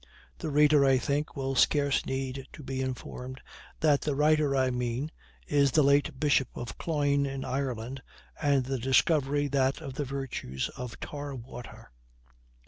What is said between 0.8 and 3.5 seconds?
I think, will scarce need to be informed